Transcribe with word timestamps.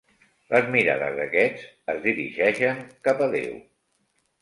Les 0.53 0.71
mirades 0.75 1.19
d'aquests 1.19 1.69
es 1.95 2.01
dirigeixen 2.09 2.83
cap 3.09 3.25
a 3.29 3.33
Déu. 3.41 3.65